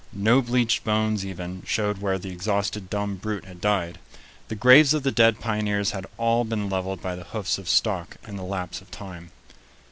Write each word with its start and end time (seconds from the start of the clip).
No 0.13 0.41
bleached 0.41 0.83
bones, 0.83 1.23
even, 1.23 1.61
showed 1.63 1.99
where 1.99 2.17
the 2.17 2.31
exhausted 2.31 2.89
dumb 2.89 3.17
brute 3.17 3.45
had 3.45 3.61
died. 3.61 3.99
The 4.47 4.55
graves 4.55 4.95
of 4.95 5.03
the 5.03 5.11
dead 5.11 5.39
pioneers 5.39 5.91
had 5.91 6.07
all 6.17 6.43
been 6.43 6.71
leveled 6.71 7.03
by 7.03 7.15
the 7.15 7.25
hoofs 7.25 7.59
of 7.59 7.69
stock 7.69 8.17
and 8.23 8.35
the 8.35 8.41
lapse 8.43 8.81
of 8.81 8.89
time. 8.89 9.29